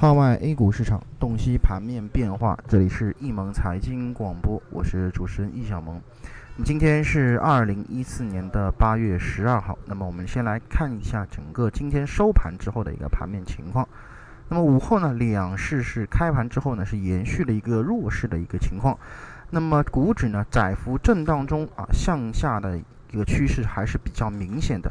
[0.00, 2.56] 号外 A 股市场，洞悉盘面变化。
[2.68, 6.00] 这里是易盟财经广播，我是主持人易小萌。
[6.64, 9.76] 今天是二零一四年的八月十二号。
[9.86, 13.88] 那么我们先来看一下整个今天收盘之后的一个盘面情况。
[14.48, 18.96] 那么午后呢，两市是开盘之后呢，是延续了一个弱势的一个情况。
[19.50, 22.78] 那么股指呢，窄幅震荡中啊，向下的
[23.12, 24.90] 一个趋势还是比较明显的。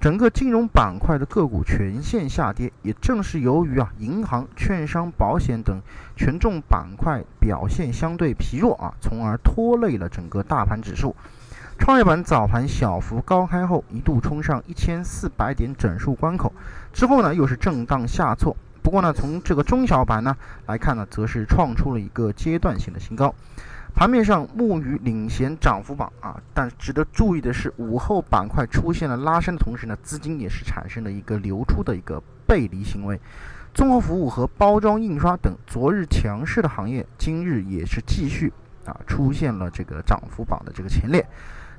[0.00, 5.80] 整个金融板块的个股全线下跌，也正是由于啊，银行、券商、保险等
[6.16, 11.14] 权重板块表现相对疲弱啊，从而拖累了整个大盘指数。
[11.78, 16.52] 创业板早盘小幅高开后，一度冲上一千四百点整数关口，
[16.92, 18.56] 之后呢，又是震荡下挫。
[18.82, 23.32] 不过呢，从这个中小板呢来看呢，则是创出了一个阶段性的新高。
[23.94, 33.20] 盘面上，木鱼领衔涨幅榜啊，但值得注意的是，午后板块出现了拉升的同时呢，资金也是产生了一个流出的一个背离行为。
[33.74, 38.52] 综合服务和包装印刷等昨日强势的行业，今日也是继续
[38.84, 41.26] 啊出现了这个涨幅榜的这个前列。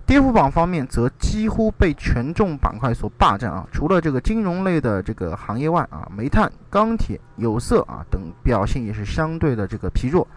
[0.06, 10.28] 跌幅榜方面，则几乎被权重板块所霸占啊，除了这个金融类的这个行业外啊，煤炭、钢铁、有色啊等表现也是相对的这个疲弱。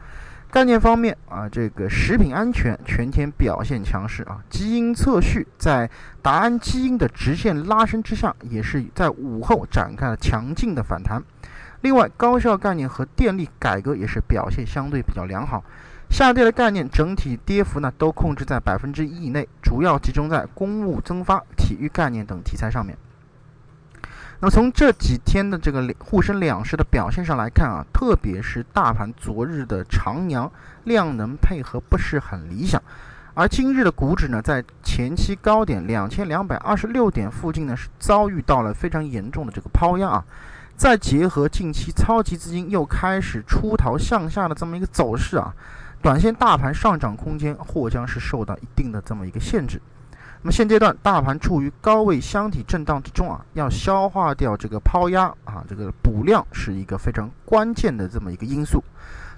[0.56, 5.90] 概念方面啊，这个食品安全全天表现强势啊，基因测序在
[6.22, 11.22] 达安基因的直线拉升之下，也是在午后展开了强劲的反弹。
[11.82, 15.62] 另外，高效概念和电力改革也是表现相对比较良好。
[16.08, 22.96] 下跌的概念整体跌幅呢都控制在百分之一以内，主要集中在公务增发、体育概念等题材上面。
[24.38, 30.50] 那么从这几天的这个沪深两市的表现上来看啊，特别是大盘昨日的长阳
[30.84, 32.82] 量能配合不是很理想，
[33.32, 40.24] 而今日的股指呢，在前期高点两千两百二十六点附近呢，是遭遇到了非常严重的这个抛压啊，
[40.76, 45.54] 再结合近期超级资金又开始出逃向下的这么一个走势啊，
[46.02, 49.80] 短线大盘上涨空间或将是受到一定的这么一个限制。
[50.42, 58.82] 那么现阶段大盘处于高位箱体震荡之中啊，要消化掉这个抛压啊，这个补量是一个非常关键的这么一个因素。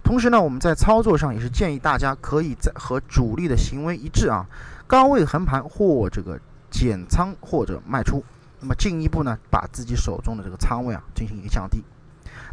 [0.03, 4.47] 同时呢，我们在操作上也是建议大家可以在和主力的行为一致啊，
[4.87, 6.38] 高位横盘或这个
[6.70, 8.22] 减仓或者卖出，
[8.60, 11.82] 那么进一步呢，把自己手中的这个仓位啊进行一个降低。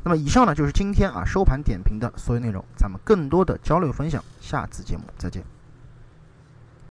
[0.03, 5.54] 那么以上呢就是今天啊收盘点评的所有内容，咱们更多的交流分享，下次节目再见。